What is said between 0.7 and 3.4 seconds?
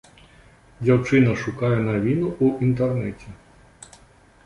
Дзяўчына шукае навіну ў інтэрнэце.